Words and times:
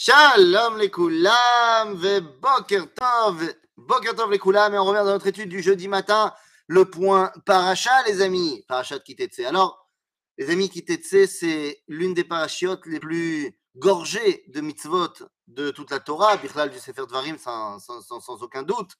Shalom 0.00 0.78
les 0.78 0.92
koulam, 0.92 1.96
ve 1.96 2.20
boker 2.20 2.86
tov, 2.94 3.52
boker 3.76 4.14
tov 4.14 4.30
les 4.30 4.38
koulam, 4.38 4.72
et 4.72 4.78
on 4.78 4.84
revient 4.84 5.02
dans 5.04 5.10
notre 5.10 5.26
étude 5.26 5.48
du 5.48 5.60
jeudi 5.60 5.88
matin, 5.88 6.32
le 6.68 6.84
point 6.84 7.32
paracha, 7.44 7.90
les 8.06 8.22
amis, 8.22 8.64
paracha 8.68 8.98
de 8.98 9.02
Kitetse. 9.02 9.40
Alors, 9.40 9.90
les 10.36 10.50
amis, 10.50 10.70
Kitetse, 10.70 11.26
c'est 11.26 11.82
l'une 11.88 12.14
des 12.14 12.22
parachiotes 12.22 12.86
les 12.86 13.00
plus 13.00 13.58
gorgées 13.74 14.44
de 14.46 14.60
mitzvot 14.60 15.14
de 15.48 15.72
toute 15.72 15.90
la 15.90 15.98
Torah, 15.98 16.36
Bichlal 16.36 16.70
du 16.70 16.78
Sefer 16.78 17.06
Dvarim, 17.08 17.36
sans, 17.36 17.80
sans, 17.80 18.00
sans, 18.00 18.40
aucun 18.40 18.62
doute. 18.62 18.92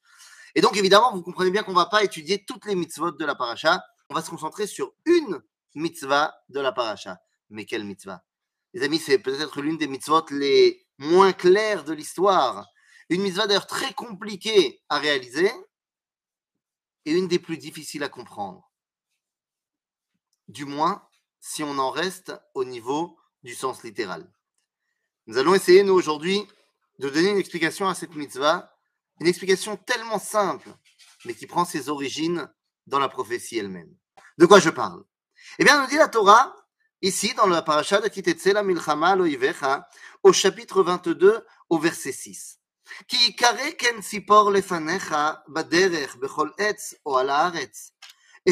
Et 0.53 0.59
donc, 0.59 0.75
évidemment, 0.75 1.13
vous 1.13 1.21
comprenez 1.21 1.49
bien 1.49 1.63
qu'on 1.63 1.71
ne 1.71 1.77
va 1.77 1.85
pas 1.85 2.03
étudier 2.03 2.43
toutes 2.45 2.65
les 2.65 2.75
mitzvot 2.75 3.11
de 3.11 3.25
la 3.25 3.35
paracha, 3.35 3.81
on 4.09 4.15
va 4.15 4.21
se 4.21 4.29
concentrer 4.29 4.67
sur 4.67 4.91
une 5.05 5.41
mitzvah 5.75 6.35
de 6.49 6.59
la 6.59 6.73
paracha. 6.73 7.19
Mais 7.51 7.63
quelle 7.63 7.85
mitzvah? 7.85 8.21
Les 8.73 8.83
amis, 8.83 8.99
c'est 8.99 9.17
peut-être 9.17 9.61
l'une 9.61 9.77
des 9.77 9.87
mitzvot 9.87 10.25
les 10.31 10.88
moins 10.99 11.33
claires 11.33 11.83
de 11.83 11.93
l'histoire. 11.93 12.67
Une 13.09 13.23
mitzvah 13.23 13.47
d'ailleurs 13.47 13.67
très 13.67 13.93
compliquée 13.93 14.83
à 14.89 14.99
réaliser 14.99 15.51
et 17.05 17.11
une 17.11 17.27
des 17.27 17.39
plus 17.39 17.57
difficiles 17.57 18.03
à 18.03 18.09
comprendre. 18.09 18.69
Du 20.47 20.65
moins, 20.65 21.07
si 21.39 21.63
on 21.63 21.77
en 21.79 21.89
reste 21.89 22.33
au 22.53 22.63
niveau 22.63 23.17
du 23.43 23.55
sens 23.55 23.83
littéral. 23.83 24.31
Nous 25.25 25.37
allons 25.37 25.55
essayer, 25.55 25.83
nous, 25.83 25.93
aujourd'hui, 25.93 26.45
de 26.99 27.09
donner 27.09 27.29
une 27.29 27.37
explication 27.37 27.87
à 27.87 27.95
cette 27.95 28.15
mitzvah, 28.15 28.75
une 29.19 29.27
explication 29.27 29.77
tellement 29.77 30.19
simple, 30.19 30.69
mais 31.25 31.33
qui 31.33 31.47
prend 31.47 31.65
ses 31.65 31.89
origines 31.89 32.51
dans 32.87 32.99
la 32.99 33.09
prophétie 33.09 33.57
elle-même. 33.57 33.95
De 34.37 34.45
quoi 34.45 34.59
je 34.59 34.69
parle? 34.69 35.03
Eh 35.57 35.63
bien, 35.63 35.81
nous 35.81 35.87
dit 35.87 35.95
la 35.95 36.09
Torah, 36.09 36.55
ici, 37.02 37.34
dans 37.34 37.46
la 37.46 37.62
paracha 37.62 38.00
de 38.00 38.08
Kitetse 38.08 38.46
la 38.46 38.62
Milchama 38.62 39.14
Loivecha, 39.14 39.88
au 40.22 40.32
chapitre 40.32 40.82
22, 40.82 41.44
au 41.70 41.78
verset 41.78 42.12
6. 42.12 42.58
כי 43.08 43.16
יקרא 43.16 43.70
כן 43.78 44.00
ציפור 44.00 44.50
לפניך 44.52 45.14
בדרך 45.48 46.16
בכל 46.16 46.50
עץ 46.58 46.94
או 47.06 47.18
על 47.18 47.30
הארץ, 47.30 47.92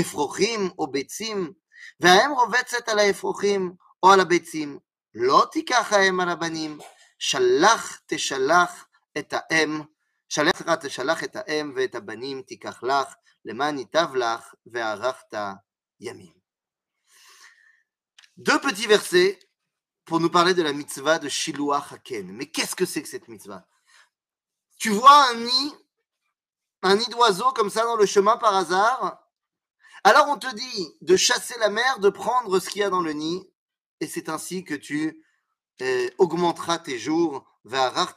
אפרוחים 0.01 0.71
או 0.79 0.87
ביצים, 0.87 1.53
והאם 2.01 2.31
רובצת 2.31 2.89
על 2.89 2.99
האפרוחים 2.99 3.73
או 4.03 4.13
על 4.13 4.21
הביצים, 4.21 4.79
לא 5.15 5.47
תיקח 5.53 5.93
האם 5.93 6.21
על 6.21 6.29
הבנים, 6.29 6.79
שלח 7.19 8.01
תשלח 8.07 8.87
את 9.19 9.35
האם, 9.37 9.83
שלח 10.29 10.75
תשלח 10.75 11.25
את 11.25 11.37
האם 11.37 11.73
ואת 11.77 11.95
הבנים 11.95 12.43
תיקח 12.43 12.83
לך, 12.83 13.15
למען 13.45 13.79
ייטב 13.79 14.15
לך 14.15 14.55
וערכת 14.67 15.35
ימים. 16.01 16.33
Deux 18.38 18.60
petits 18.60 18.86
versets 18.86 19.40
pour 20.06 20.20
nous 20.20 20.30
parler 20.30 20.54
de 20.54 20.62
la 20.62 20.72
mitzvah 20.72 21.18
de 21.18 21.28
Shiluach 21.28 21.92
Haken. 21.92 22.32
Mais 22.32 22.46
qu'est-ce 22.46 22.76
que 22.76 22.86
c'est 22.86 23.02
que 23.02 23.10
cette 23.10 23.28
mitzvah? 23.28 23.68
Tu 24.78 24.92
vois 24.92 25.32
un 25.32 25.36
nid, 25.36 25.74
un 26.84 26.96
nid 26.96 27.10
d'oiseau 27.10 27.52
comme 27.54 27.72
ça 27.72 27.84
dans 27.84 27.96
le 27.96 28.06
chemin 28.06 28.38
par 28.38 28.56
hasard? 28.56 29.24
Alors 30.04 30.28
on 30.30 30.38
te 30.38 30.54
dit 30.54 30.98
de 31.02 31.18
chasser 31.18 31.56
la 31.60 31.70
mer, 31.70 31.98
de 31.98 32.10
prendre 32.10 32.60
ce 32.60 32.70
qu'il 32.70 32.82
y 32.82 32.84
a 32.84 32.92
dans 32.92 33.02
le 33.02 33.14
nid, 33.14 33.50
et 34.00 34.08
c'est 34.08 34.30
ainsi 34.30 34.64
que 34.64 34.76
tu 34.76 35.26
euh, 35.82 36.10
augmenteras 36.20 36.78
tes 36.78 37.00
jours, 37.00 37.44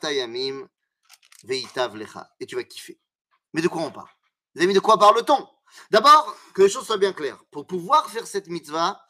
yamim, 0.02 0.68
veitav 1.44 1.96
lecha, 1.96 2.30
et 2.41 2.46
tu 2.46 2.56
vas 2.56 2.64
kiffer. 2.64 3.00
Mais 3.54 3.62
de 3.62 3.68
quoi 3.68 3.82
on 3.82 3.91
parle? 3.91 4.10
Les 4.54 4.64
amis, 4.64 4.74
de 4.74 4.80
quoi 4.80 4.98
parle-t-on? 4.98 5.48
D'abord, 5.91 6.36
que 6.52 6.62
les 6.62 6.68
choses 6.68 6.86
soient 6.86 6.98
bien 6.98 7.14
claires. 7.14 7.42
Pour 7.50 7.66
pouvoir 7.66 8.10
faire 8.10 8.26
cette 8.26 8.48
mitzvah, 8.48 9.00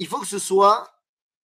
il 0.00 0.08
faut 0.08 0.18
que 0.18 0.26
ce 0.26 0.40
soit 0.40 0.90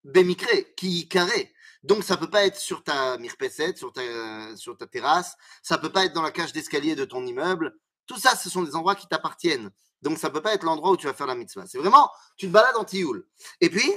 bémicré, 0.03 0.75
qui 0.77 1.09
carré. 1.09 1.53
Donc 1.85 2.03
ça 2.03 2.17
peut 2.17 2.31
pas 2.31 2.45
être 2.47 2.57
sur 2.57 2.83
ta 2.83 3.17
mirpesset, 3.19 3.77
sur 3.77 3.93
ta, 3.93 4.57
sur 4.57 4.77
ta 4.77 4.87
terrasse, 4.87 5.37
ça 5.63 5.79
peut 5.79 5.93
pas 5.93 6.07
être 6.07 6.15
dans 6.15 6.23
la 6.23 6.33
cage 6.33 6.53
d'escalier 6.53 6.97
de 6.97 7.05
ton 7.05 7.25
immeuble. 7.25 7.77
Tout 8.07 8.19
ça, 8.19 8.35
ce 8.35 8.51
sont 8.51 8.63
des 8.63 8.75
endroits 8.75 8.97
qui 8.97 9.07
t'appartiennent. 9.07 9.71
Donc 10.03 10.19
ça 10.19 10.31
peut 10.31 10.43
pas 10.43 10.55
être 10.55 10.65
l'endroit 10.65 10.91
où 10.91 10.97
tu 10.97 11.07
vas 11.07 11.15
faire 11.15 11.27
la 11.27 11.35
mitzvah. 11.35 11.67
C'est 11.67 11.79
vraiment, 11.79 12.11
tu 12.37 12.47
te 12.47 12.53
balades 12.53 12.77
en 12.77 12.85
tioul. 12.85 13.27
Et 13.61 13.71
puis, 13.71 13.93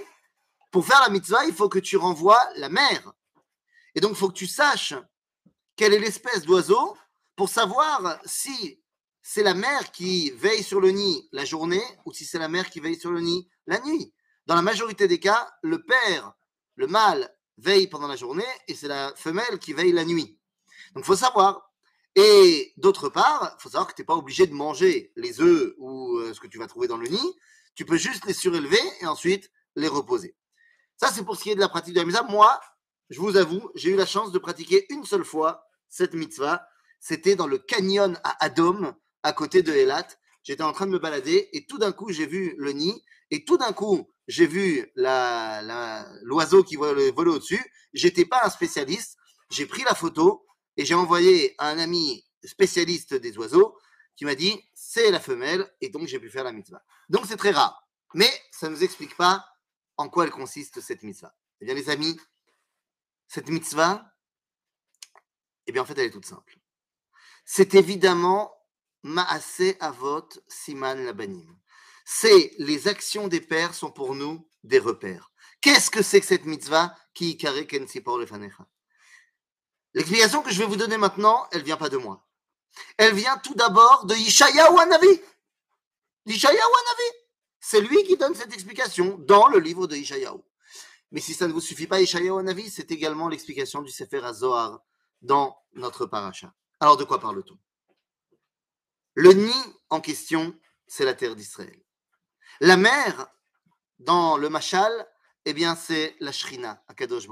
pour 0.72 0.86
faire 0.86 1.00
la 1.02 1.10
mitzvah, 1.10 1.46
il 1.46 1.54
faut 1.54 1.70
que 1.70 1.80
tu 1.80 1.98
renvoies 1.98 2.40
la 2.58 2.70
mer. 2.70 3.12
Et 3.96 4.02
donc, 4.02 4.12
il 4.12 4.18
faut 4.18 4.28
que 4.28 4.38
tu 4.38 4.48
saches 4.48 4.94
quelle 5.76 5.94
est 5.94 6.00
l'espèce 6.00 6.44
d'oiseau 6.44 6.98
pour 7.36 7.50
savoir 7.50 8.20
si 8.26 8.82
c'est 9.22 9.44
la 9.44 9.54
mère 9.54 9.92
qui 9.92 10.32
veille 10.32 10.64
sur 10.64 10.82
le 10.82 10.92
nid 10.92 11.30
la 11.32 11.46
journée 11.46 11.84
ou 12.06 12.14
si 12.14 12.26
c'est 12.26 12.40
la 12.40 12.50
mère 12.50 12.70
qui 12.70 12.80
veille 12.80 13.00
sur 13.00 13.12
le 13.12 13.22
nid 13.22 13.50
la 13.66 13.80
nuit. 13.82 14.14
Dans 14.50 14.56
la 14.56 14.64
majorité 14.64 15.08
des 15.08 15.20
cas, 15.20 15.48
le 15.62 15.84
père, 15.84 16.34
le 16.76 16.88
mâle, 16.88 17.32
veille 17.60 17.86
pendant 17.86 18.08
la 18.08 18.16
journée 18.16 18.48
et 18.68 18.74
c'est 18.74 18.88
la 18.88 19.14
femelle 19.16 19.60
qui 19.60 19.74
veille 19.74 19.92
la 19.92 20.04
nuit. 20.04 20.40
Donc, 20.96 21.04
il 21.04 21.06
faut 21.06 21.16
savoir. 21.16 21.72
Et 22.16 22.74
d'autre 22.76 23.10
part, 23.10 23.56
il 23.56 23.62
faut 23.62 23.70
savoir 23.70 23.88
que 23.88 23.94
tu 23.94 24.02
n'es 24.02 24.08
pas 24.08 24.16
obligé 24.16 24.48
de 24.48 24.54
manger 24.56 25.14
les 25.16 25.40
œufs 25.40 25.76
ou 25.78 26.18
euh, 26.18 26.34
ce 26.34 26.40
que 26.40 26.48
tu 26.48 26.58
vas 26.58 26.66
trouver 26.66 26.88
dans 26.88 26.98
le 26.98 27.08
nid. 27.08 27.38
Tu 27.76 27.86
peux 27.86 27.98
juste 27.98 28.26
les 28.26 28.34
surélever 28.34 28.82
et 29.02 29.06
ensuite 29.06 29.52
les 29.76 29.88
reposer. 29.88 30.36
Ça, 30.98 31.12
c'est 31.14 31.24
pour 31.24 31.36
ce 31.36 31.44
qui 31.44 31.52
est 31.52 31.56
de 31.56 31.60
la 31.60 31.70
pratique 31.70 31.94
de 31.94 32.00
la 32.00 32.06
mitzvah. 32.06 32.24
Moi, 32.24 32.60
je 33.12 33.20
vous 33.20 33.38
avoue, 33.38 33.70
j'ai 33.76 33.92
eu 33.92 33.96
la 33.96 34.08
chance 34.08 34.32
de 34.32 34.40
pratiquer 34.40 34.92
une 34.92 35.06
seule 35.06 35.26
fois 35.26 35.64
cette 35.90 36.16
mitzvah. 36.16 36.68
C'était 37.00 37.36
dans 37.36 37.46
le 37.46 37.60
canyon 37.60 38.20
à 38.24 38.44
Adom, 38.44 38.96
à 39.22 39.32
côté 39.32 39.62
de 39.62 39.72
Elat. 39.74 40.08
J'étais 40.42 40.64
en 40.64 40.72
train 40.72 40.88
de 40.88 40.92
me 40.92 40.98
balader 40.98 41.50
et 41.54 41.68
tout 41.68 41.78
d'un 41.78 41.92
coup, 41.92 42.12
j'ai 42.12 42.26
vu 42.26 42.56
le 42.58 42.72
nid 42.72 43.04
et 43.30 43.46
tout 43.46 43.58
d'un 43.58 43.74
coup, 43.74 44.10
j'ai 44.30 44.46
vu 44.46 44.92
l'oiseau 44.96 46.64
qui 46.64 46.76
volait, 46.76 47.12
au-dessus. 47.12 47.60
J'étais 47.94 48.26
pas 48.26 48.46
un 48.46 48.50
spécialiste. 48.52 49.18
J'ai 49.50 49.66
pris 49.66 49.84
la 49.84 49.96
photo 49.96 50.46
et 50.78 50.86
j'ai 50.86 50.94
envoyé 50.94 51.56
à 51.58 51.70
un 51.70 51.80
ami 51.80 52.24
spécialiste 52.44 53.16
des 53.16 53.36
oiseaux 53.40 53.76
qui 54.16 54.26
m'a 54.26 54.36
dit 54.36 54.64
c'est 54.76 55.10
la 55.10 55.20
femelle 55.20 55.68
et 55.82 55.90
donc 55.90 56.08
j'ai 56.08 56.20
pu 56.20 56.30
faire 56.30 56.44
la 56.44 56.52
mitzvah. 56.52 56.84
Donc 57.10 57.26
c'est 57.26 57.38
très 57.38 57.50
rare. 57.50 57.90
Mais 58.14 58.30
ça 58.52 58.70
ne 58.70 58.76
nous 58.76 58.84
explique 58.84 59.18
pas 59.18 59.44
en 59.98 60.10
quoi 60.10 60.26
elle 60.26 60.32
consiste 60.32 60.80
cette 60.80 61.02
mitzvah. 61.02 61.36
Eh 61.62 61.66
bien 61.66 61.74
les 61.74 61.90
amis, 61.90 62.16
cette 63.28 63.50
mitzvah, 63.50 64.14
eh 65.66 65.72
bien 65.72 65.82
en 65.82 65.86
fait 65.86 65.98
elle 65.98 66.06
est 66.06 66.12
toute 66.12 66.28
simple. 66.28 66.60
C'est 67.46 67.74
évidemment 67.74 68.54
Maase 69.02 69.76
Avot 69.80 70.30
Siman 70.48 71.04
Labanim 71.04 71.60
c'est 72.12 72.56
les 72.58 72.88
actions 72.88 73.28
des 73.28 73.40
pères 73.40 73.76
sont 73.76 73.92
pour 73.92 74.16
nous 74.16 74.50
des 74.64 74.80
repères. 74.80 75.32
Qu'est-ce 75.62 75.92
que 75.92 76.02
c'est 76.02 76.20
que 76.20 76.26
cette 76.26 76.46
mitzvah 76.46 76.98
qui 77.14 77.38
L'explication 79.94 80.42
que 80.42 80.50
je 80.50 80.58
vais 80.58 80.66
vous 80.66 80.76
donner 80.76 80.98
maintenant, 80.98 81.48
elle 81.52 81.62
vient 81.62 81.78
pas 81.78 81.90
de 81.90 81.98
moi. 81.98 82.28
Elle 82.98 83.14
vient 83.14 83.38
tout 83.38 83.54
d'abord 83.54 84.06
de 84.06 84.16
Ishayahu 84.16 84.80
Hanavi. 84.80 85.22
Ishayahu 86.26 86.58
Hanavi. 86.58 87.16
C'est 87.60 87.82
lui 87.82 88.04
qui 88.04 88.18
donne 88.18 88.34
cette 88.34 88.54
explication 88.56 89.20
dans 89.20 89.48
le 89.48 89.60
livre 89.60 89.86
de 89.86 89.96
Ishayahu. 89.96 90.40
Mais 91.12 91.22
si 91.22 91.36
ça 91.36 91.48
ne 91.48 91.54
vous 91.54 91.62
suffit 91.62 91.86
pas, 91.86 92.02
Ishayahu 92.02 92.40
Hanavi, 92.40 92.72
c'est 92.72 92.90
également 92.90 93.28
l'explication 93.28 93.84
du 93.84 93.92
Sefer 93.92 94.26
HaZohar 94.26 94.82
dans 95.22 95.62
notre 95.74 96.08
paracha. 96.08 96.56
Alors 96.80 96.98
de 96.98 97.04
quoi 97.04 97.20
parle-t-on? 97.20 97.60
Le 99.14 99.34
nid 99.34 99.76
en 99.92 100.02
question, 100.02 100.58
c'est 100.88 101.06
la 101.06 101.14
terre 101.14 101.36
d'Israël. 101.36 101.80
La 102.62 102.76
mer, 102.76 103.28
dans 104.00 104.38
le 104.38 104.50
Machal, 104.50 104.92
eh 105.46 105.54
bien, 105.54 105.76
c'est 105.76 106.18
la 106.20 106.34
Shrina, 106.34 106.84
à 106.90 106.94
Kadosh 106.94 107.28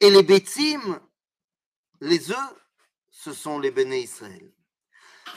Et 0.00 0.10
les 0.10 0.22
Bétim, 0.24 1.00
les 2.00 2.30
œufs, 2.32 2.54
ce 3.10 3.32
sont 3.32 3.60
les 3.60 3.70
béné 3.70 4.00
Israël. 4.00 4.52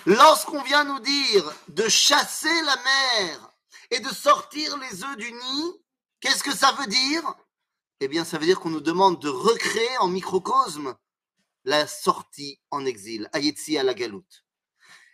Lorsqu'on 0.05 0.63
vient 0.63 0.83
nous 0.83 0.99
dire 0.99 1.53
de 1.67 1.87
chasser 1.87 2.61
la 2.63 2.75
mer 2.77 3.53
et 3.91 3.99
de 3.99 4.09
sortir 4.09 4.77
les 4.77 5.03
œufs 5.03 5.17
du 5.17 5.31
nid, 5.31 5.71
qu'est-ce 6.19 6.43
que 6.43 6.55
ça 6.55 6.71
veut 6.71 6.87
dire? 6.87 7.23
Eh 7.99 8.07
bien, 8.07 8.25
ça 8.25 8.39
veut 8.39 8.45
dire 8.45 8.59
qu'on 8.59 8.71
nous 8.71 8.81
demande 8.81 9.21
de 9.21 9.29
recréer 9.29 9.97
en 9.99 10.07
microcosme 10.07 10.95
la 11.63 11.85
sortie 11.85 12.59
en 12.71 12.85
exil, 12.85 13.29
Ayetzi 13.33 13.77
à 13.77 13.83
la 13.83 13.93
galoute. 13.93 14.45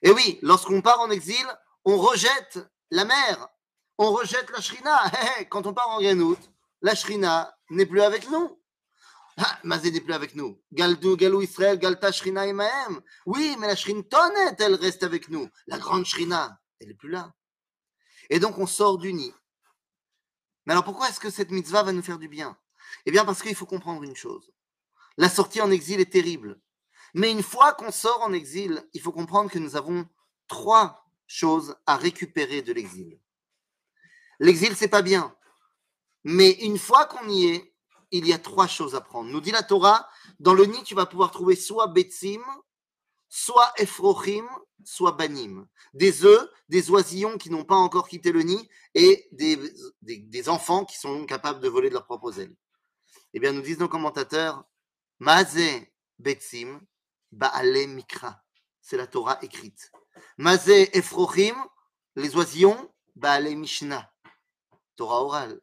Et 0.01 0.11
oui, 0.11 0.39
lorsqu'on 0.41 0.81
part 0.81 1.01
en 1.01 1.09
exil, 1.09 1.45
on 1.87 1.97
rejette 1.97 2.59
la 2.91 3.05
mer, 3.05 3.47
on 3.97 4.11
rejette 4.11 4.49
la 4.51 4.59
shrina. 4.59 5.09
Quand 5.49 5.65
on 5.65 5.73
part 5.73 5.87
en 5.87 6.01
Ganout, 6.01 6.37
la 6.81 6.95
shrina 6.95 7.57
n'est 7.69 7.85
plus 7.85 8.01
avec 8.01 8.29
nous. 8.29 8.61
Ah, 9.37 9.57
Mazé 9.63 9.91
n'est 9.91 10.01
plus 10.01 10.13
avec 10.13 10.35
nous. 10.35 10.61
Galdou, 10.73 11.15
Galou 11.15 11.41
Israël, 11.41 11.79
Galta 11.79 12.11
Shrina 12.11 12.45
Imahem. 12.45 13.01
Oui, 13.25 13.55
mais 13.59 13.67
la 13.67 13.75
Shrintonet, 13.75 14.55
elle 14.57 14.73
reste 14.73 15.03
avec 15.03 15.29
nous. 15.29 15.47
La 15.67 15.77
grande 15.77 16.05
Shrina, 16.05 16.59
elle 16.79 16.87
n'est 16.87 16.95
plus 16.95 17.11
là. 17.11 17.33
Et 18.31 18.39
donc, 18.39 18.57
on 18.57 18.65
sort 18.65 18.97
du 18.97 19.13
nid. 19.13 19.33
Mais 20.65 20.73
alors, 20.73 20.83
pourquoi 20.83 21.07
est-ce 21.07 21.19
que 21.19 21.29
cette 21.29 21.51
mitzvah 21.51 21.83
va 21.83 21.91
nous 21.91 22.01
faire 22.01 22.17
du 22.17 22.27
bien? 22.27 22.57
Eh 23.05 23.11
bien, 23.11 23.25
parce 23.25 23.43
qu'il 23.43 23.55
faut 23.55 23.67
comprendre 23.67 24.01
une 24.01 24.15
chose. 24.15 24.51
La 25.17 25.29
sortie 25.29 25.61
en 25.61 25.69
exil 25.69 25.99
est 25.99 26.11
terrible. 26.11 26.59
Mais 27.13 27.31
une 27.31 27.43
fois 27.43 27.73
qu'on 27.73 27.91
sort 27.91 28.23
en 28.23 28.33
exil, 28.33 28.83
il 28.93 29.01
faut 29.01 29.11
comprendre 29.11 29.51
que 29.51 29.59
nous 29.59 29.75
avons 29.75 30.09
trois 30.47 31.06
chose 31.27 31.75
à 31.85 31.97
récupérer 31.97 32.61
de 32.61 32.73
l'exil. 32.73 33.19
L'exil, 34.39 34.75
c'est 34.75 34.87
pas 34.87 35.01
bien. 35.01 35.35
Mais 36.23 36.51
une 36.51 36.77
fois 36.77 37.05
qu'on 37.05 37.27
y 37.29 37.47
est, 37.47 37.73
il 38.11 38.25
y 38.25 38.33
a 38.33 38.39
trois 38.39 38.67
choses 38.67 38.95
à 38.95 39.01
prendre. 39.01 39.29
Nous 39.29 39.41
dit 39.41 39.51
la 39.51 39.63
Torah, 39.63 40.09
dans 40.39 40.53
le 40.53 40.65
nid, 40.65 40.81
tu 40.83 40.95
vas 40.95 41.05
pouvoir 41.05 41.31
trouver 41.31 41.55
soit 41.55 41.87
Betsim, 41.87 42.41
soit 43.27 43.71
Ephrochim, 43.77 44.47
soit 44.83 45.11
Banim. 45.11 45.67
Des 45.93 46.23
œufs, 46.23 46.49
des 46.69 46.89
oisillons 46.89 47.37
qui 47.37 47.49
n'ont 47.49 47.65
pas 47.65 47.75
encore 47.75 48.07
quitté 48.07 48.31
le 48.31 48.41
nid 48.43 48.69
et 48.93 49.27
des, 49.31 49.59
des, 50.01 50.49
enfants 50.49 50.85
qui 50.85 50.97
sont 50.97 51.25
capables 51.25 51.59
de 51.59 51.67
voler 51.67 51.89
de 51.89 51.95
leurs 51.95 52.05
propres 52.05 52.39
ailes. 52.39 52.55
Eh 53.33 53.39
bien, 53.39 53.51
nous 53.51 53.61
disent 53.61 53.79
nos 53.79 53.89
commentateurs, 53.89 54.63
Mazé 55.19 55.91
Betsim, 56.19 56.79
Baale 57.31 57.87
Mikra. 57.87 58.41
C'est 58.81 58.97
la 58.97 59.07
Torah 59.07 59.37
écrite. 59.41 59.91
Mazé 60.37 60.95
Ephrochim, 60.97 61.55
les 62.15 62.35
oisillons, 62.35 62.91
Baale 63.15 63.55
Mishnah. 63.55 64.11
Torah 64.95 65.23
orale. 65.23 65.59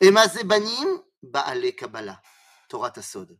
Et 0.00 0.10
Mazé 0.10 0.44
Banim, 0.44 1.02
Baale 1.22 1.74
Kabbalah. 1.74 2.20
Torah 2.68 2.90
Tassod. 2.90 3.38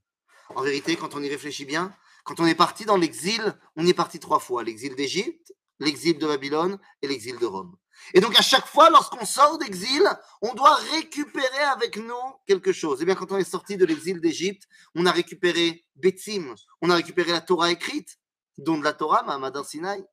En 0.54 0.62
vérité, 0.62 0.96
quand 0.96 1.14
on 1.14 1.22
y 1.22 1.28
réfléchit 1.28 1.64
bien, 1.64 1.94
quand 2.24 2.40
on 2.40 2.46
est 2.46 2.54
parti 2.54 2.84
dans 2.84 2.96
l'exil, 2.96 3.54
on 3.76 3.86
y 3.86 3.90
est 3.90 3.94
parti 3.94 4.18
trois 4.18 4.40
fois. 4.40 4.64
L'exil 4.64 4.94
d'Égypte, 4.94 5.52
l'exil 5.78 6.18
de 6.18 6.26
Babylone 6.26 6.78
et 7.02 7.08
l'exil 7.08 7.38
de 7.38 7.46
Rome. 7.46 7.76
Et 8.14 8.20
donc 8.20 8.38
à 8.38 8.42
chaque 8.42 8.66
fois, 8.66 8.90
lorsqu'on 8.90 9.26
sort 9.26 9.58
d'exil, 9.58 10.08
on 10.40 10.54
doit 10.54 10.76
récupérer 10.92 11.64
avec 11.72 11.96
nous 11.96 12.14
quelque 12.46 12.72
chose. 12.72 13.00
Et 13.00 13.02
eh 13.02 13.06
bien 13.06 13.14
quand 13.14 13.32
on 13.32 13.38
est 13.38 13.44
sorti 13.44 13.76
de 13.76 13.84
l'exil 13.84 14.20
d'Égypte, 14.20 14.68
on 14.94 15.06
a 15.06 15.12
récupéré 15.12 15.84
Betzim, 15.96 16.54
on 16.80 16.90
a 16.90 16.94
récupéré 16.94 17.32
la 17.32 17.40
Torah 17.40 17.70
écrite, 17.70 18.18
dont 18.56 18.78
de 18.78 18.84
la 18.84 18.92
Torah, 18.92 19.22
Mahamad 19.22 19.62
Sinaï. 19.64 20.04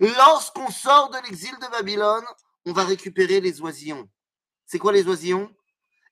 Lorsqu'on 0.00 0.70
sort 0.70 1.10
de 1.10 1.18
l'exil 1.26 1.54
de 1.54 1.70
Babylone, 1.70 2.24
on 2.66 2.72
va 2.72 2.84
récupérer 2.84 3.40
les 3.40 3.60
oisillons. 3.60 4.08
C'est 4.66 4.78
quoi 4.78 4.92
les 4.92 5.06
oisillons? 5.06 5.54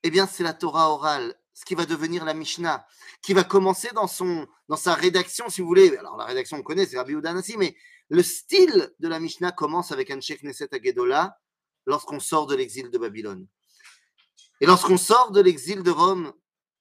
Eh 0.02 0.11
bien 0.11 0.26
c'est 0.26 0.43
la 0.43 0.52
Torah 0.52 0.90
orale, 0.90 1.34
ce 1.55 1.64
qui 1.64 1.75
va 1.75 1.87
devenir 1.87 2.25
la 2.25 2.34
Mishnah, 2.34 2.87
qui 3.23 3.34
va 3.34 3.44
commencer 3.44 3.88
dans, 3.94 4.06
son, 4.06 4.46
dans 4.69 4.76
sa 4.76 4.94
rédaction, 4.94 5.49
si 5.49 5.61
vous 5.61 5.67
voulez. 5.67 5.96
Alors, 5.96 6.17
la 6.17 6.25
rédaction, 6.25 6.58
on 6.58 6.62
connaît, 6.62 6.87
c'est 6.87 6.99
Rabbi 6.99 7.12
Udanasi, 7.12 7.56
mais 7.56 7.76
le 8.08 8.23
style 8.23 8.93
de 8.99 9.08
la 9.08 9.20
Mishnah 9.20 9.52
commence 9.52 9.93
avec 9.93 10.11
un 10.11 10.20
Sheikh 10.20 10.43
Neset 10.43 10.75
Agedola 10.75 11.38
lorsqu'on 11.87 12.20
sort 12.20 12.46
de 12.46 12.55
l'exil 12.55 12.90
de 12.90 12.99
Babylone. 12.99 13.46
Et 14.61 14.67
lorsqu'on 14.67 14.99
sort 14.99 15.32
de 15.32 15.40
l'exil 15.40 15.82
de 15.82 15.90
Rome, 15.90 16.32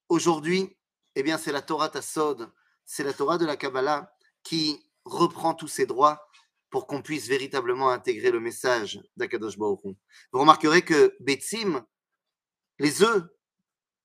aujourd'hui, 0.10 0.78
eh 1.16 1.24
bien, 1.24 1.38
c'est 1.38 1.52
la 1.52 1.62
Torah 1.62 1.90
Tassod, 1.90 2.52
c'est 2.86 3.04
la 3.04 3.14
Torah 3.14 3.38
de 3.38 3.46
la 3.46 3.58
Kabbalah 3.58 4.14
qui 4.44 4.84
reprend 5.06 5.54
tous 5.54 5.68
ses 5.68 5.86
droits 5.86 6.28
pour 6.72 6.88
qu'on 6.88 7.04
puisse 7.04 7.28
véritablement 7.28 7.92
intégrer 7.92 8.32
le 8.32 8.40
message 8.40 9.00
d'Akadosh 9.18 9.58
Baruch 9.58 9.82
Vous 9.84 10.40
remarquerez 10.40 10.82
que 10.82 11.16
Betsim, 11.20 11.86
les 12.80 13.04
œufs 13.04 13.24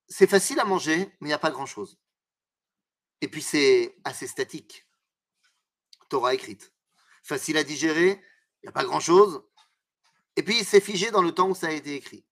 c'est 0.09 0.29
facile 0.29 0.61
à 0.61 0.65
manger, 0.65 0.99
mais 1.21 1.27
il 1.27 1.27
n'y 1.29 1.33
a 1.33 1.39
pas 1.39 1.51
grand-chose. 1.51 1.99
Et 3.21 3.29
puis 3.29 3.43
c'est 3.43 3.97
assez 4.05 4.27
statique. 4.27 4.87
Torah 6.09 6.35
écrite. 6.35 6.73
Facile 7.25 7.57
à 7.57 7.65
digérer, 7.65 8.23
il 8.63 8.67
n'y 8.67 8.69
a 8.69 8.73
pas 8.73 8.85
grand-chose. 8.85 9.43
Et 10.37 10.43
puis 10.43 10.63
c'est 10.65 10.81
figé 10.81 11.11
dans 11.11 11.23
le 11.23 11.33
temps 11.33 11.49
où 11.49 11.55
ça 11.55 11.69
a 11.69 11.73
été 11.73 11.95
écrit. 11.95 12.25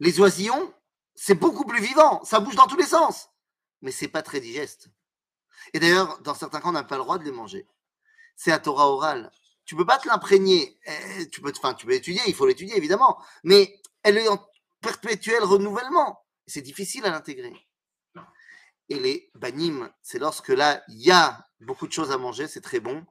Les 0.00 0.18
oisillons, 0.18 0.74
c'est 1.14 1.34
beaucoup 1.34 1.64
plus 1.64 1.82
vivant, 1.82 2.24
ça 2.24 2.40
bouge 2.40 2.56
dans 2.56 2.66
tous 2.66 2.76
les 2.76 2.86
sens, 2.86 3.28
mais 3.82 3.92
c'est 3.92 4.08
pas 4.08 4.22
très 4.22 4.40
digeste. 4.40 4.88
Et 5.74 5.78
d'ailleurs, 5.78 6.20
dans 6.22 6.34
certains 6.34 6.60
cas, 6.60 6.68
on 6.68 6.72
n'a 6.72 6.82
pas 6.82 6.96
le 6.96 7.02
droit 7.02 7.18
de 7.18 7.24
les 7.24 7.32
manger. 7.32 7.68
C'est 8.34 8.52
à 8.52 8.58
Torah 8.58 8.88
orale. 8.88 9.30
Tu 9.70 9.76
peux 9.76 9.86
pas 9.86 9.98
te 9.98 10.08
l'imprégner. 10.08 10.80
Eh, 10.84 11.30
tu 11.30 11.40
peux, 11.40 11.52
enfin, 11.56 11.74
tu 11.74 11.86
peux 11.86 11.92
étudier, 11.92 12.22
il 12.26 12.34
faut 12.34 12.44
l'étudier 12.44 12.76
évidemment, 12.76 13.22
mais 13.44 13.80
elle 14.02 14.18
est 14.18 14.26
en 14.26 14.44
perpétuel 14.80 15.44
renouvellement 15.44 16.18
c'est 16.50 16.62
difficile 16.62 17.06
à 17.06 17.10
l'intégrer. 17.10 17.54
Et 18.88 18.98
les 18.98 19.30
banim, 19.36 19.88
c'est 20.02 20.18
lorsque 20.18 20.48
là, 20.48 20.82
il 20.88 21.00
y 21.00 21.12
a 21.12 21.46
beaucoup 21.60 21.86
de 21.86 21.92
choses 21.92 22.10
à 22.10 22.18
manger, 22.18 22.48
c'est 22.48 22.60
très 22.60 22.80
bon, 22.80 23.06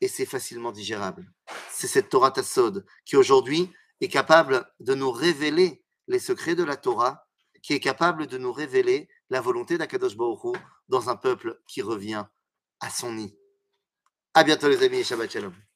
et 0.00 0.08
c'est 0.08 0.26
facilement 0.26 0.72
digérable. 0.72 1.32
C'est 1.70 1.86
cette 1.86 2.08
Torah 2.08 2.32
Tassod 2.32 2.84
qui 3.04 3.16
aujourd'hui 3.16 3.72
est 4.00 4.08
capable 4.08 4.68
de 4.80 4.94
nous 4.94 5.12
révéler 5.12 5.84
les 6.08 6.18
secrets 6.18 6.56
de 6.56 6.64
la 6.64 6.76
Torah, 6.76 7.28
qui 7.62 7.74
est 7.74 7.80
capable 7.80 8.26
de 8.26 8.38
nous 8.38 8.52
révéler 8.52 9.08
la 9.30 9.40
volonté 9.40 9.78
d'Akadosh 9.78 10.16
Baruch 10.16 10.56
dans 10.88 11.08
un 11.10 11.16
peuple 11.16 11.60
qui 11.68 11.82
revient 11.82 12.24
à 12.80 12.90
son 12.90 13.12
nid. 13.12 13.36
À 14.34 14.42
bientôt 14.42 14.68
les 14.68 14.82
amis 14.82 14.98
et 14.98 15.04
Shabbat 15.04 15.30
Shalom. 15.30 15.67